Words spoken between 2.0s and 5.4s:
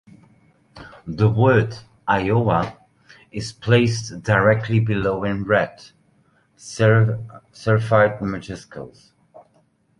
"Iowa" is placed directly below it